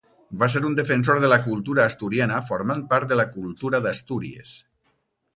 [0.41, 4.55] Va ser un defensor de la cultura asturiana formant part de la cultura d'Astúries.